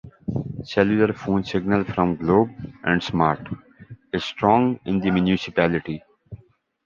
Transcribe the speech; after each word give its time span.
Cellular 0.65 1.13
phone 1.13 1.43
signal 1.43 1.83
from 1.83 2.15
Globe 2.15 2.49
and 2.83 3.03
Smart 3.03 3.47
is 4.11 4.23
strong 4.25 4.79
in 4.83 4.99
the 4.99 5.11
municipality. 5.11 6.01